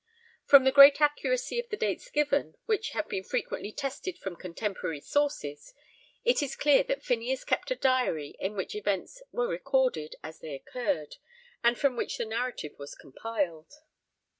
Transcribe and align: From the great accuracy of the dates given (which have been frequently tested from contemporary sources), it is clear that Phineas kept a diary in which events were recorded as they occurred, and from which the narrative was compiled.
From 0.45 0.63
the 0.63 0.71
great 0.71 0.99
accuracy 0.99 1.59
of 1.59 1.69
the 1.69 1.77
dates 1.77 2.09
given 2.09 2.55
(which 2.65 2.89
have 2.93 3.07
been 3.07 3.23
frequently 3.23 3.71
tested 3.71 4.17
from 4.17 4.35
contemporary 4.35 4.99
sources), 4.99 5.75
it 6.23 6.41
is 6.41 6.55
clear 6.55 6.81
that 6.85 7.03
Phineas 7.03 7.43
kept 7.43 7.69
a 7.69 7.75
diary 7.75 8.35
in 8.39 8.55
which 8.55 8.73
events 8.73 9.21
were 9.31 9.47
recorded 9.47 10.15
as 10.23 10.39
they 10.39 10.55
occurred, 10.55 11.17
and 11.63 11.77
from 11.77 11.95
which 11.95 12.17
the 12.17 12.25
narrative 12.25 12.73
was 12.79 12.95
compiled. 12.95 13.71